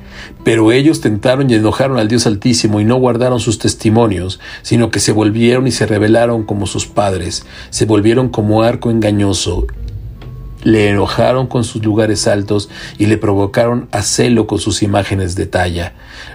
Pero 0.45 0.73
ellos 0.73 1.01
tentaron 1.01 1.51
y 1.51 1.55
enojaron 1.55 1.99
al 1.99 2.09
Dios 2.09 2.27
Altísimo 2.27 2.81
y 2.81 2.85
no 2.85 2.97
guardaron 2.97 3.41
sus 3.41 3.59
testimonios, 3.59 4.41
sino 4.63 4.91
que 4.91 5.01
se 5.01 5.13
volvieron 5.13 5.67
y 5.67 5.71
se 5.71 5.87
rebelaron 5.87 6.45
como 6.45 6.67
sus 6.67 6.87
padres, 6.87 7.45
se 7.71 7.87
volvieron 7.87 8.29
como 8.29 8.63
arco 8.63 8.91
engañoso 8.91 9.67
le 10.63 10.91
enojaron 10.91 11.47
con 11.47 11.65
sus 11.65 11.85
lugares 11.85 12.27
altos 12.27 12.69
y 12.99 13.07
le 13.07 13.17
provocaron 13.17 13.89
a 13.93 14.03
celo 14.03 14.47
con 14.47 14.59
sus 14.59 14.83
imágenes 14.83 15.35
de 15.35 15.47
talla. 15.47 15.95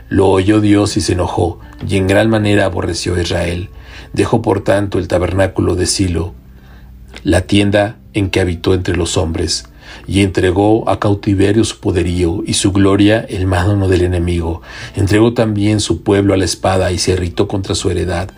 Lo 0.09 0.29
oyó 0.29 0.61
Dios 0.61 0.97
y 0.97 1.01
se 1.01 1.13
enojó, 1.13 1.59
y 1.87 1.97
en 1.97 2.07
gran 2.07 2.29
manera 2.29 2.65
aborreció 2.65 3.15
a 3.15 3.21
Israel. 3.21 3.69
Dejó 4.15 4.41
por 4.41 4.63
tanto 4.63 4.97
el 4.97 5.09
tabernáculo 5.09 5.75
de 5.75 5.85
Silo, 5.85 6.33
la 7.25 7.41
tienda 7.41 7.97
en 8.13 8.29
que 8.29 8.39
habitó 8.39 8.73
entre 8.73 8.95
los 8.95 9.17
hombres, 9.17 9.65
y 10.07 10.21
entregó 10.21 10.89
a 10.89 10.99
cautiverio 10.99 11.63
su 11.63 11.79
poderío 11.79 12.43
y 12.45 12.53
su 12.53 12.71
gloria 12.71 13.25
el 13.29 13.45
mano 13.45 13.87
del 13.87 14.03
enemigo. 14.03 14.61
Entregó 14.95 15.33
también 15.33 15.79
su 15.79 16.01
pueblo 16.01 16.33
a 16.33 16.37
la 16.37 16.45
espada 16.45 16.91
y 16.91 16.97
se 16.97 17.13
irritó 17.13 17.47
contra 17.47 17.75
su 17.75 17.89
heredad. 17.89 18.29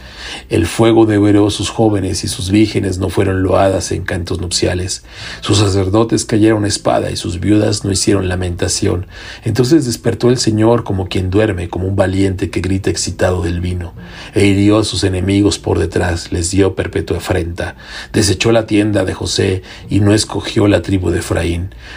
El 0.49 0.65
fuego 0.65 1.05
devoró 1.05 1.49
sus 1.49 1.69
jóvenes 1.69 2.23
y 2.23 2.27
sus 2.27 2.51
vírgenes 2.51 2.97
no 2.97 3.09
fueron 3.09 3.43
loadas 3.43 3.91
en 3.91 4.03
cantos 4.03 4.39
nupciales. 4.39 5.03
Sus 5.41 5.57
sacerdotes 5.57 6.25
cayeron 6.25 6.65
a 6.65 6.67
espada 6.67 7.11
y 7.11 7.17
sus 7.17 7.39
viudas 7.39 7.83
no 7.83 7.91
hicieron 7.91 8.29
lamentación. 8.29 9.07
Entonces 9.43 9.85
despertó 9.85 10.29
el 10.29 10.37
Señor 10.37 10.83
como 10.83 11.07
quien 11.07 11.29
duerme, 11.29 11.69
como 11.69 11.87
un 11.87 11.95
valiente 11.95 12.49
que 12.49 12.61
grita 12.61 12.89
excitado 12.89 13.41
del 13.41 13.61
vino, 13.61 13.93
e 14.33 14.45
hirió 14.45 14.79
a 14.79 14.83
sus 14.83 15.03
enemigos 15.03 15.59
por 15.59 15.79
detrás, 15.79 16.31
les 16.31 16.51
dio 16.51 16.75
perpetua 16.75 17.17
afrenta. 17.17 17.75
Desechó 18.13 18.51
la 18.51 18.65
tienda 18.65 19.05
de 19.05 19.13
José 19.13 19.63
y 19.89 19.99
no 19.99 20.13
escogió 20.13 20.67
la 20.67 20.81
tribu 20.81 21.09
de 21.09 21.19
Efraín 21.19 21.46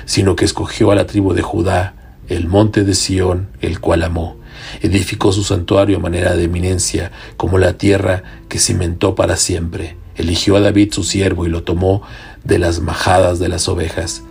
sino 0.04 0.36
que 0.36 0.44
escogió 0.44 0.90
a 0.90 0.94
la 0.94 1.06
tribu 1.06 1.32
de 1.32 1.42
Judá, 1.42 1.94
el 2.28 2.46
monte 2.46 2.84
de 2.84 2.94
Sión, 2.94 3.48
el 3.60 3.80
cual 3.80 4.02
amó. 4.02 4.36
Edificó 4.82 5.32
su 5.32 5.42
santuario 5.42 5.96
a 5.96 6.00
manera 6.00 6.36
de 6.36 6.44
eminencia, 6.44 7.10
como 7.36 7.58
la 7.58 7.74
tierra 7.74 8.22
que 8.48 8.58
cimentó 8.58 9.14
para 9.14 9.36
siempre. 9.36 9.96
Eligió 10.16 10.56
a 10.56 10.60
David 10.60 10.92
su 10.92 11.02
siervo 11.02 11.46
y 11.46 11.48
lo 11.48 11.62
tomó 11.62 12.02
de 12.44 12.58
las 12.58 12.80
majadas 12.80 13.38
de 13.38 13.48
las 13.48 13.68
ovejas. 13.68 14.22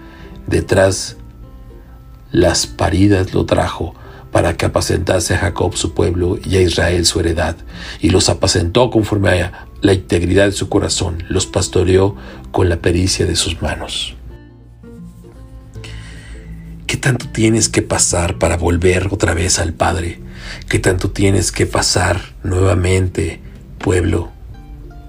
Detrás 0.47 1.17
las 2.31 2.67
paridas 2.67 3.33
lo 3.33 3.45
trajo 3.45 3.95
para 4.31 4.55
que 4.55 4.65
apacentase 4.65 5.33
a 5.33 5.39
Jacob 5.39 5.75
su 5.75 5.93
pueblo 5.93 6.38
y 6.43 6.57
a 6.57 6.61
Israel 6.61 7.05
su 7.05 7.19
heredad, 7.19 7.55
y 7.99 8.11
los 8.11 8.29
apacentó 8.29 8.91
conforme 8.91 9.41
a 9.41 9.67
la 9.81 9.93
integridad 9.93 10.45
de 10.45 10.51
su 10.51 10.69
corazón, 10.69 11.23
los 11.29 11.47
pastoreó 11.47 12.15
con 12.51 12.69
la 12.69 12.77
pericia 12.77 13.25
de 13.25 13.35
sus 13.35 13.61
manos. 13.61 14.15
¿Qué 16.99 17.03
tanto 17.03 17.29
tienes 17.29 17.69
que 17.69 17.81
pasar 17.81 18.37
para 18.39 18.57
volver 18.57 19.07
otra 19.09 19.33
vez 19.33 19.57
al 19.57 19.71
Padre? 19.71 20.19
¿Qué 20.67 20.79
tanto 20.79 21.11
tienes 21.11 21.53
que 21.53 21.65
pasar 21.65 22.19
nuevamente, 22.43 23.39
pueblo, 23.77 24.33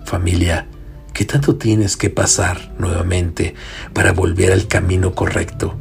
familia? 0.04 0.68
¿Qué 1.12 1.24
tanto 1.24 1.56
tienes 1.56 1.96
que 1.96 2.08
pasar 2.08 2.72
nuevamente 2.78 3.56
para 3.92 4.12
volver 4.12 4.52
al 4.52 4.68
camino 4.68 5.16
correcto? 5.16 5.74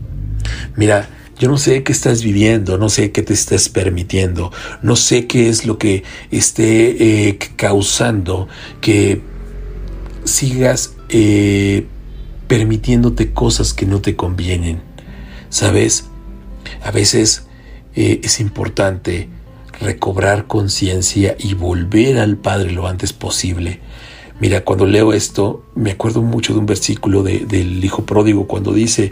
Mira, 0.75 1.07
yo 1.37 1.47
no 1.47 1.59
sé 1.59 1.83
qué 1.83 1.91
estás 1.91 2.23
viviendo, 2.23 2.79
no 2.79 2.89
sé 2.89 3.11
qué 3.11 3.21
te 3.21 3.35
estás 3.35 3.69
permitiendo, 3.69 4.51
no 4.81 4.95
sé 4.95 5.27
qué 5.27 5.47
es 5.47 5.67
lo 5.67 5.77
que 5.77 6.01
esté 6.31 7.27
eh, 7.27 7.37
causando 7.55 8.47
que 8.81 9.21
sigas 10.23 10.95
eh, 11.09 11.85
permitiéndote 12.47 13.31
cosas 13.31 13.75
que 13.75 13.85
no 13.85 14.01
te 14.01 14.15
convienen. 14.15 14.88
Sabes, 15.49 16.09
a 16.83 16.91
veces 16.91 17.47
eh, 17.95 18.21
es 18.23 18.39
importante 18.39 19.29
recobrar 19.81 20.47
conciencia 20.47 21.35
y 21.39 21.53
volver 21.53 22.19
al 22.19 22.37
Padre 22.37 22.71
lo 22.71 22.87
antes 22.87 23.13
posible. 23.13 23.79
Mira, 24.39 24.63
cuando 24.63 24.85
leo 24.85 25.11
esto, 25.11 25.65
me 25.75 25.91
acuerdo 25.91 26.21
mucho 26.21 26.53
de 26.53 26.59
un 26.59 26.65
versículo 26.65 27.23
del 27.23 27.83
Hijo 27.83 28.05
Pródigo 28.05 28.47
cuando 28.47 28.71
dice, 28.71 29.11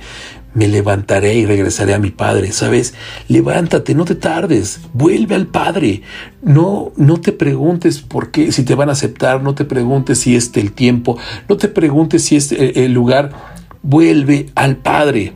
me 0.53 0.69
levantaré 0.69 1.35
y 1.35 1.45
regresaré 1.45 1.93
a 1.93 1.99
mi 1.99 2.11
Padre. 2.11 2.53
¿Sabes? 2.53 2.93
Levántate, 3.27 3.93
no 3.93 4.05
te 4.05 4.15
tardes, 4.15 4.79
vuelve 4.93 5.35
al 5.35 5.47
Padre. 5.47 6.01
No, 6.41 6.93
no 6.95 7.19
te 7.19 7.33
preguntes 7.33 7.99
por 7.99 8.31
qué, 8.31 8.51
si 8.53 8.63
te 8.63 8.75
van 8.75 8.89
a 8.89 8.93
aceptar, 8.93 9.43
no 9.43 9.53
te 9.53 9.65
preguntes 9.65 10.19
si 10.19 10.35
es 10.35 10.51
el 10.55 10.71
tiempo, 10.71 11.17
no 11.49 11.57
te 11.57 11.67
preguntes 11.67 12.23
si 12.23 12.37
es 12.37 12.51
eh, 12.53 12.85
el 12.85 12.93
lugar. 12.93 13.57
Vuelve 13.83 14.47
al 14.55 14.77
Padre 14.77 15.33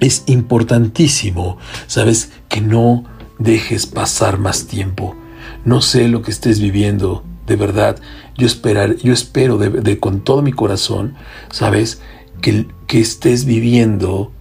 es 0.00 0.24
importantísimo, 0.26 1.58
sabes, 1.86 2.30
que 2.48 2.60
no 2.60 3.04
dejes 3.38 3.86
pasar 3.86 4.38
más 4.38 4.66
tiempo. 4.66 5.16
No 5.64 5.80
sé 5.80 6.08
lo 6.08 6.22
que 6.22 6.30
estés 6.30 6.60
viviendo, 6.60 7.24
de 7.46 7.56
verdad. 7.56 7.98
Yo 8.36 8.46
esperar, 8.46 8.96
yo 8.96 9.12
espero 9.12 9.58
de, 9.58 9.98
con 9.98 10.22
todo 10.22 10.42
mi 10.42 10.52
corazón, 10.52 11.14
sabes, 11.50 12.00
que, 12.40 12.66
que 12.86 13.00
estés 13.00 13.44
viviendo 13.44 14.32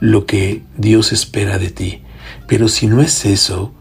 lo 0.00 0.26
que 0.26 0.62
Dios 0.76 1.12
espera 1.12 1.58
de 1.58 1.70
ti. 1.70 2.02
Pero 2.46 2.68
si 2.68 2.86
no 2.86 3.02
es 3.02 3.24
eso, 3.24 3.72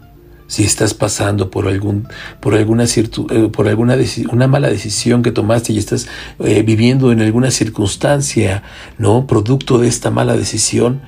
si 0.52 0.66
estás 0.66 0.94
pasando 0.94 1.50
por 1.50 1.66
algún 1.70 2.10
por 2.42 2.56
alguna 2.56 2.84
eh, 2.84 3.50
por 3.54 3.70
alguna 3.70 3.96
una 4.34 4.48
mala 4.50 4.68
decisión 4.68 5.24
que 5.24 5.32
tomaste 5.32 5.72
y 5.72 5.78
estás 5.78 6.10
eh, 6.40 6.62
viviendo 6.62 7.14
en 7.14 7.22
alguna 7.22 7.52
circunstancia 7.52 8.62
no 8.98 9.28
producto 9.28 9.78
de 9.78 9.88
esta 9.88 10.12
mala 10.12 10.36
decisión 10.36 11.00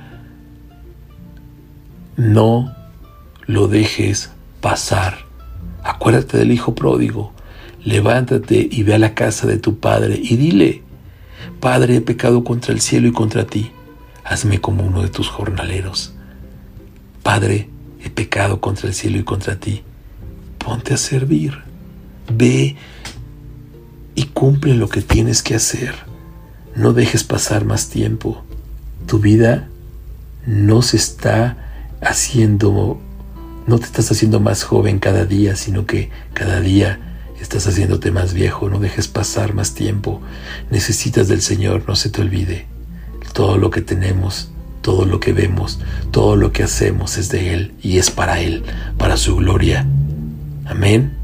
no 2.16 2.74
lo 3.44 3.68
dejes 3.68 4.30
pasar. 4.62 5.26
Acuérdate 5.82 6.38
del 6.38 6.50
hijo 6.50 6.74
pródigo. 6.74 7.34
Levántate 7.84 8.66
y 8.70 8.82
ve 8.82 8.94
a 8.94 8.98
la 8.98 9.14
casa 9.14 9.46
de 9.46 9.58
tu 9.58 9.78
padre 9.78 10.18
y 10.22 10.36
dile 10.36 10.82
padre 11.60 11.96
he 11.96 12.00
pecado 12.00 12.44
contra 12.44 12.72
el 12.72 12.80
cielo 12.80 13.08
y 13.08 13.12
contra 13.12 13.44
ti. 13.44 13.72
Hazme 14.24 14.58
como 14.62 14.84
uno 14.84 15.02
de 15.02 15.10
tus 15.10 15.28
jornaleros. 15.28 16.14
Padre 17.22 17.73
he 18.04 18.10
pecado 18.10 18.60
contra 18.60 18.88
el 18.88 18.94
cielo 18.94 19.18
y 19.18 19.24
contra 19.24 19.58
ti. 19.58 19.82
Ponte 20.58 20.94
a 20.94 20.96
servir. 20.98 21.62
Ve 22.32 22.76
y 24.14 24.24
cumple 24.26 24.74
lo 24.74 24.88
que 24.88 25.00
tienes 25.00 25.42
que 25.42 25.54
hacer. 25.54 25.94
No 26.76 26.92
dejes 26.92 27.24
pasar 27.24 27.64
más 27.64 27.88
tiempo. 27.88 28.44
Tu 29.06 29.18
vida 29.18 29.68
no 30.46 30.82
se 30.82 30.96
está 30.96 31.56
haciendo, 32.00 33.00
no 33.66 33.78
te 33.78 33.86
estás 33.86 34.10
haciendo 34.10 34.40
más 34.40 34.64
joven 34.64 34.98
cada 34.98 35.24
día, 35.24 35.56
sino 35.56 35.86
que 35.86 36.10
cada 36.34 36.60
día 36.60 37.00
estás 37.40 37.66
haciéndote 37.66 38.10
más 38.10 38.34
viejo. 38.34 38.68
No 38.68 38.80
dejes 38.80 39.08
pasar 39.08 39.54
más 39.54 39.74
tiempo. 39.74 40.20
Necesitas 40.70 41.28
del 41.28 41.42
Señor, 41.42 41.84
no 41.88 41.96
se 41.96 42.10
te 42.10 42.20
olvide. 42.20 42.66
Todo 43.32 43.56
lo 43.56 43.70
que 43.70 43.80
tenemos 43.80 44.50
todo 44.84 45.06
lo 45.06 45.18
que 45.18 45.32
vemos, 45.32 45.80
todo 46.10 46.36
lo 46.36 46.52
que 46.52 46.62
hacemos 46.62 47.16
es 47.16 47.30
de 47.30 47.54
Él 47.54 47.72
y 47.80 47.96
es 47.96 48.10
para 48.10 48.40
Él, 48.40 48.62
para 48.98 49.16
su 49.16 49.34
gloria. 49.36 49.86
Amén. 50.66 51.14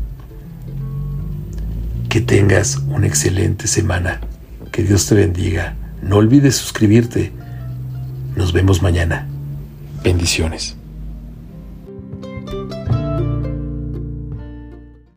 Que 2.09 2.23
tengas 2.23 2.79
una 2.89 3.07
excelente 3.07 3.67
semana. 3.67 4.23
Que 4.73 4.83
Dios 4.83 5.07
te 5.07 5.15
bendiga. 5.15 5.77
No 6.03 6.17
olvides 6.17 6.57
suscribirte. 6.57 7.33
Nos 8.35 8.55
vemos 8.55 8.81
mañana. 8.81 9.29
Bendiciones. 10.03 10.80